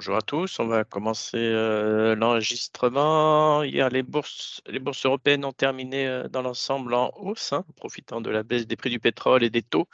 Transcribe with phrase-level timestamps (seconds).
[0.00, 3.62] Bonjour à tous, on va commencer euh, l'enregistrement.
[3.64, 4.62] Hier, les bourses,
[5.04, 8.88] européennes ont terminé euh, dans l'ensemble en hausse, hein, profitant de la baisse des prix
[8.88, 9.88] du pétrole et des taux.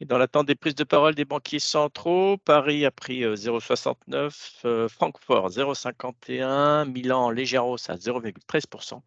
[0.00, 4.88] Et dans l'attente des prises de parole des banquiers centraux, Paris a pris 0,69, euh,
[4.88, 9.00] Francfort 0,51, Milan légère hausse à 0,13%,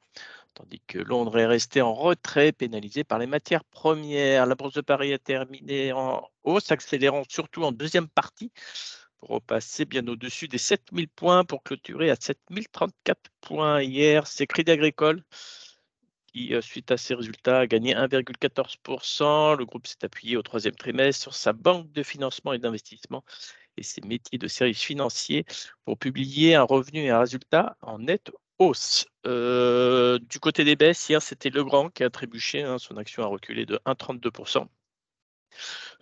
[0.53, 4.45] tandis que Londres est resté en retrait, pénalisé par les matières premières.
[4.45, 8.53] La bourse de Paris a terminé en hausse, accélérant surtout en deuxième partie
[9.27, 14.27] repasser bien au-dessus des 7000 points pour clôturer à 7034 points hier.
[14.27, 15.23] C'est Crédit Agricole
[16.33, 19.55] qui, euh, suite à ces résultats, a gagné 1,14%.
[19.55, 23.23] Le groupe s'est appuyé au troisième trimestre sur sa banque de financement et d'investissement
[23.77, 25.45] et ses métiers de services financiers
[25.85, 29.05] pour publier un revenu et un résultat en nette hausse.
[29.25, 32.63] Euh, du côté des baisses, hier, c'était Legrand qui a trébuché.
[32.63, 32.77] Hein.
[32.77, 34.67] son action a reculé de 1,32%.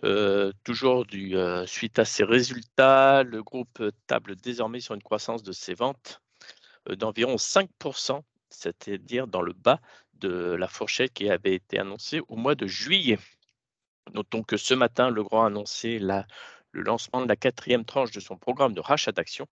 [0.04, 5.52] Euh, toujours euh, suite à ces résultats, le groupe table désormais sur une croissance de
[5.52, 6.20] ses ventes
[6.88, 9.80] euh, d'environ 5%, c'est-à-dire dans le bas
[10.14, 13.18] de la fourchette qui avait été annoncée au mois de juillet.
[14.14, 16.24] Notons que ce matin, le Grand a annoncé le
[16.72, 19.46] lancement de la quatrième tranche de son programme de rachat d'actions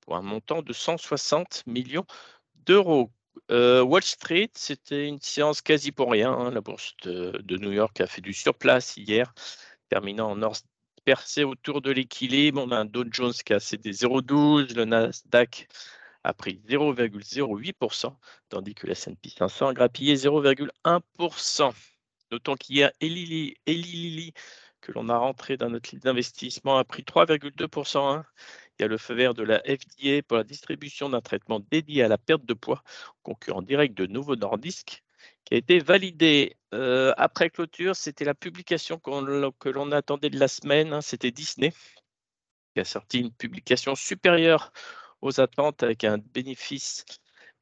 [0.00, 2.06] pour un montant de 160 millions
[2.54, 3.10] d'euros.
[3.50, 6.32] Wall Street, c'était une séance quasi pour rien.
[6.32, 6.50] Hein.
[6.50, 9.32] La bourse de, New York a fait du surplace hier
[9.88, 10.56] terminant en or
[11.04, 12.62] percé autour de l'équilibre.
[12.62, 15.68] On a un Dow Jones qui a cédé 0,12, le Nasdaq
[16.24, 18.16] a pris 0,08%,
[18.48, 21.72] tandis que la S&P 500 a grappillé 0,1%.
[22.32, 24.34] Notons qu'hier, Eli
[24.80, 27.98] que l'on a rentré dans notre liste d'investissement, a pris 3,2%.
[27.98, 28.24] Hein.
[28.78, 32.02] Il y a le feu vert de la FDA pour la distribution d'un traitement dédié
[32.02, 32.82] à la perte de poids,
[33.22, 35.02] concurrent direct de Novo Nordisk
[35.44, 37.96] qui a été validé euh, après clôture.
[37.96, 40.92] C'était la publication que l'on attendait de la semaine.
[40.92, 41.72] Hein, c'était Disney
[42.74, 44.72] qui a sorti une publication supérieure
[45.22, 47.04] aux attentes avec un bénéfice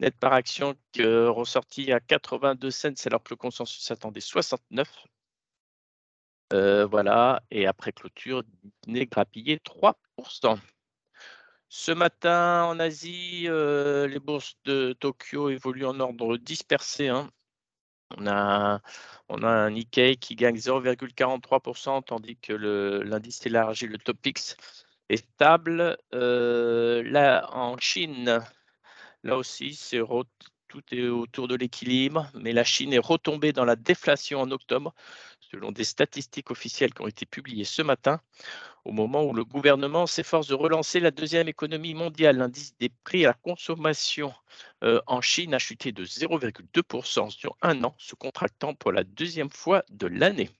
[0.00, 4.88] net par action est ressorti à 82 cents alors que le consensus attendait 69.
[6.53, 8.43] Euh, voilà, et après clôture,
[8.83, 10.59] Disney grappillé 3%.
[11.77, 17.09] Ce matin, en Asie, euh, les bourses de Tokyo évoluent en ordre dispersé.
[17.09, 17.33] Hein.
[18.17, 18.81] On a,
[19.29, 24.57] on a un Nikkei qui gagne 0,43%, tandis que l'indice élargi, le Topix,
[25.09, 25.99] est stable.
[26.15, 28.41] Euh, là, en Chine,
[29.25, 29.75] là aussi,
[30.75, 34.93] tout est autour de l'équilibre, mais la Chine est retombée dans la déflation en octobre,
[35.39, 38.21] selon des statistiques officielles qui ont été publiées ce matin
[38.85, 42.39] au moment où le gouvernement s'efforce de relancer la deuxième économie mondiale.
[42.39, 44.35] L'indice des prix à la consommation
[44.83, 49.51] euh, en Chine a chuté de 0,2% sur un an, se contractant pour la deuxième
[49.51, 50.51] fois de l'année.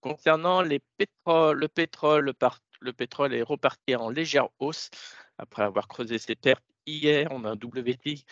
[0.00, 2.32] Concernant les pétroles, le pétrole,
[2.80, 4.90] le pétrole est reparti en légère hausse
[5.38, 7.28] après avoir creusé ses pertes hier.
[7.30, 8.24] On a un WT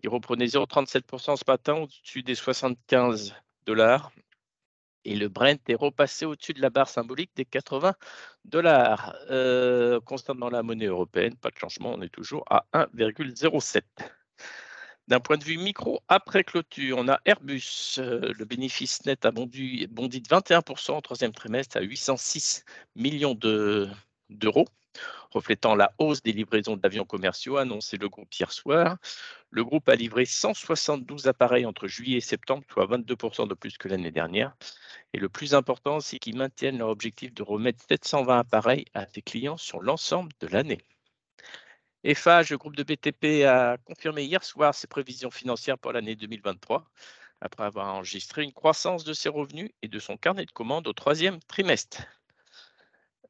[0.00, 3.34] qui reprenait 0,37% ce matin au-dessus des 75
[3.66, 4.12] dollars
[5.04, 7.94] et le Brent est repassé au-dessus de la barre symbolique des 80
[8.44, 9.16] dollars.
[9.30, 13.82] Euh, concernant la monnaie européenne, pas de changement, on est toujours à 1,07.
[15.08, 17.96] D'un point de vue micro, après clôture, on a Airbus.
[17.98, 22.64] Euh, le bénéfice net a bondi, bondi de 21% au troisième trimestre à 806
[22.94, 24.68] millions d'euros
[25.30, 28.98] reflétant la hausse des livraisons d'avions commerciaux annoncé le groupe hier soir.
[29.50, 33.88] Le groupe a livré 172 appareils entre juillet et septembre, soit 22% de plus que
[33.88, 34.54] l'année dernière.
[35.12, 39.22] Et le plus important, c'est qu'ils maintiennent leur objectif de remettre 720 appareils à ses
[39.22, 40.80] clients sur l'ensemble de l'année.
[42.04, 46.90] EFA, le groupe de BTP, a confirmé hier soir ses prévisions financières pour l'année 2023,
[47.40, 50.92] après avoir enregistré une croissance de ses revenus et de son carnet de commandes au
[50.92, 52.02] troisième trimestre.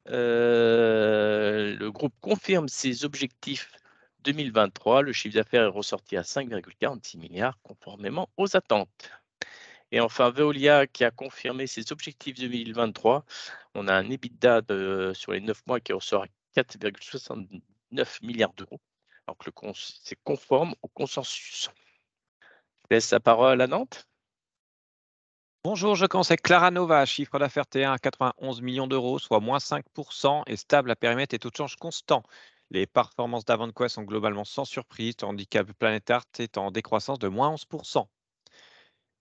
[0.09, 3.71] Euh, le groupe confirme ses objectifs
[4.23, 5.01] 2023.
[5.01, 9.11] Le chiffre d'affaires est ressorti à 5,46 milliards, conformément aux attentes.
[9.91, 13.25] Et enfin, Veolia qui a confirmé ses objectifs 2023.
[13.75, 14.61] On a un EBITDA
[15.13, 18.81] sur les 9 mois qui ressort à 4,69 milliards d'euros.
[19.27, 19.37] Donc,
[19.75, 21.69] c'est conforme au consensus.
[22.89, 24.07] Je laisse la parole à Nantes.
[25.65, 29.59] Bonjour, je commence avec Clara Nova, chiffre d'affaires T1 à 91 millions d'euros, soit moins
[29.59, 32.21] 5% et stable à périmètre et taux de change constant.
[32.69, 37.29] Les performances d'avant sont globalement sans surprise, tandis que Planet Art est en décroissance de
[37.29, 38.05] moins 11%.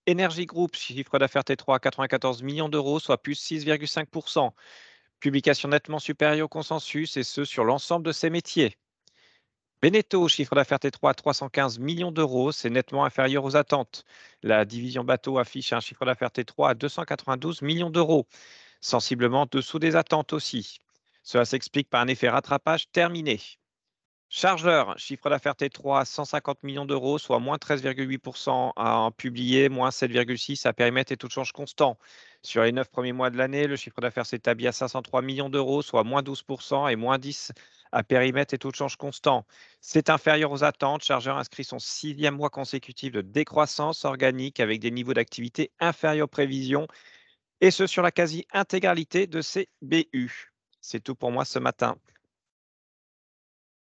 [0.09, 4.51] Energy Group, chiffre d'affaires T3 à 94 millions d'euros, soit plus 6,5%.
[5.21, 8.77] Publication nettement supérieure au consensus et ce sur l'ensemble de ses métiers.
[9.83, 14.05] Beneteau, chiffre d'affaires T3 à 315 millions d'euros, c'est nettement inférieur aux attentes.
[14.43, 18.29] La division bateau affiche un chiffre d'affaires T3 à 292 millions d'euros,
[18.81, 20.79] sensiblement dessous des attentes aussi.
[21.25, 23.41] Cela s'explique par un effet rattrapage terminé.
[24.35, 30.73] Chargeur, chiffre d'affaires T3 150 millions d'euros, soit moins 13,8% à publié, moins 7,6% à
[30.73, 31.99] périmètre et tout change constant.
[32.41, 35.83] Sur les neuf premiers mois de l'année, le chiffre d'affaires s'établit à 503 millions d'euros,
[35.83, 37.53] soit moins 12% et moins 10%
[37.93, 39.45] à périmètre et tout change constant.
[39.83, 41.05] C'est inférieur aux attentes.
[41.05, 46.27] Chargeur inscrit son sixième mois consécutif de décroissance organique avec des niveaux d'activité inférieurs aux
[46.27, 46.87] prévisions,
[47.61, 50.55] et ce sur la quasi-intégralité de ses BU.
[50.81, 51.99] C'est tout pour moi ce matin.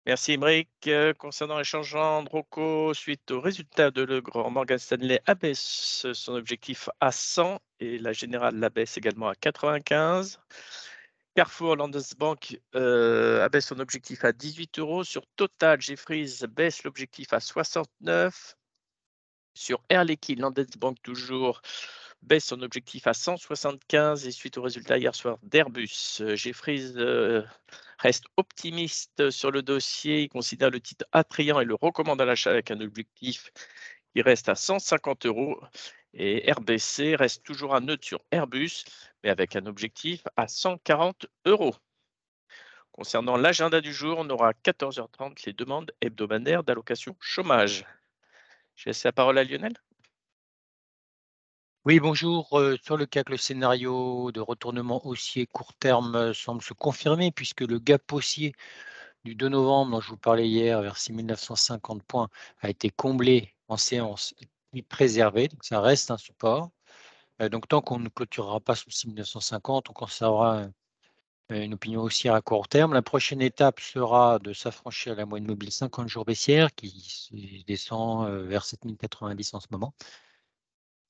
[0.05, 0.69] Merci Émeric.
[0.87, 6.89] Euh, concernant de Rocco, suite au résultat de Le Grand, Morgan Stanley abaisse son objectif
[6.99, 10.41] à 100 et la Générale l'abaisse également à 95.
[11.35, 15.05] Carrefour Landesbank euh, abaisse son objectif à 18 euros.
[15.05, 18.57] Sur Total, Jeffries baisse l'objectif à 69.
[19.53, 21.61] Sur Air Liquide, Landesbank toujours
[22.23, 27.43] baisse son objectif à 175 et suite au résultat hier soir d'Airbus, euh, Jeffries euh,
[27.99, 30.23] reste optimiste sur le dossier.
[30.23, 33.51] Il considère le titre attrayant et le recommande à l'achat avec un objectif
[34.13, 35.59] qui reste à 150 euros.
[36.13, 38.83] Et RBC reste toujours un neutre sur Airbus,
[39.23, 41.75] mais avec un objectif à 140 euros.
[42.91, 47.85] Concernant l'agenda du jour, on aura à 14h30 les demandes hebdomadaires d'allocation chômage.
[48.75, 49.73] Je laisse la parole à Lionel.
[51.85, 52.47] Oui, bonjour.
[52.81, 57.77] sur le que le scénario de retournement haussier court terme semble se confirmer, puisque le
[57.77, 58.53] gap haussier
[59.25, 62.29] du 2 novembre, dont je vous parlais hier, vers 6950 points,
[62.61, 64.33] a été comblé en séance
[64.73, 65.49] et préservé.
[65.49, 66.71] Donc, ça reste un support.
[67.51, 70.67] donc, tant qu'on ne clôturera pas sous 6950, on conservera
[71.49, 72.93] une opinion haussière à court terme.
[72.93, 78.65] La prochaine étape sera de s'affranchir la moyenne mobile 50 jours baissière qui descend vers
[78.65, 79.93] 7090 en ce moment.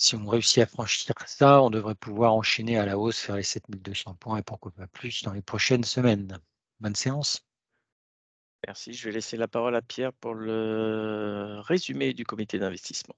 [0.04, 3.44] Si on réussit à franchir ça, on devrait pouvoir enchaîner à la hausse, faire les
[3.44, 6.42] 7200 points et pourquoi pas plus dans les prochaines semaines.
[6.82, 7.48] Bonne séance.
[8.68, 8.92] Merci.
[8.92, 13.16] Je vais laisser la parole à Pierre pour le résumé du comité d'investissement.